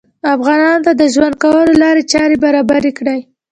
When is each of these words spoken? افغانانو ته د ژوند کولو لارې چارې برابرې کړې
افغانانو 0.35 0.83
ته 0.85 0.91
د 0.95 1.03
ژوند 1.13 1.35
کولو 1.43 1.73
لارې 1.83 2.03
چارې 2.11 2.35
برابرې 2.45 2.91
کړې 2.99 3.17